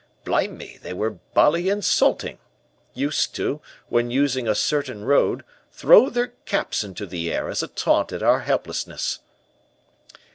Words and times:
Blime 0.25 0.57
me, 0.57 0.79
they 0.81 0.93
were 0.93 1.11
bally 1.35 1.69
insulting. 1.69 2.39
Used 2.95 3.35
to, 3.35 3.61
when 3.87 4.09
using 4.09 4.47
a 4.47 4.55
certain 4.55 5.05
road, 5.05 5.45
throw 5.71 6.09
their 6.09 6.29
caps 6.47 6.83
into 6.83 7.05
the 7.05 7.31
air 7.31 7.47
as 7.49 7.61
a 7.61 7.67
taunt 7.67 8.11
at 8.11 8.23
our 8.23 8.39
helplessness. 8.39 9.19